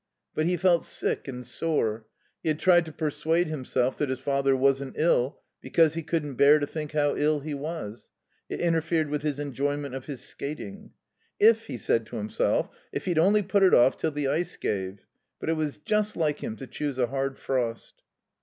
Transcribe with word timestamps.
But 0.33 0.47
he 0.47 0.57
felt 0.57 0.83
sick 0.83 1.27
and 1.27 1.45
sore. 1.45 2.07
He 2.41 2.49
had 2.49 2.57
tried 2.57 2.85
to 2.85 2.91
persuade 2.91 3.45
himself 3.47 3.99
that 3.99 4.09
his 4.09 4.17
father 4.17 4.55
wasn't 4.57 4.95
ill 4.97 5.39
because 5.61 5.93
he 5.93 6.01
couldn't 6.01 6.37
bear 6.37 6.57
to 6.57 6.65
think 6.65 6.93
how 6.93 7.15
ill 7.15 7.41
he 7.41 7.53
was; 7.53 8.07
it 8.49 8.59
interfered 8.59 9.11
with 9.11 9.21
his 9.21 9.37
enjoyment 9.37 9.93
of 9.93 10.07
his 10.07 10.23
skating. 10.23 10.89
"If," 11.39 11.65
he 11.67 11.77
said 11.77 12.07
to 12.07 12.15
himself, 12.15 12.75
"if 12.91 13.05
he'd 13.05 13.19
only 13.19 13.43
put 13.43 13.61
it 13.61 13.75
off 13.75 13.95
till 13.95 14.09
the 14.09 14.27
ice 14.27 14.57
gave. 14.57 15.05
But 15.39 15.49
it 15.49 15.53
was 15.53 15.77
just 15.77 16.15
like 16.17 16.39
him 16.43 16.55
to 16.55 16.65
choose 16.65 16.97
a 16.97 17.05
hard 17.05 17.37
frost." 17.37 18.01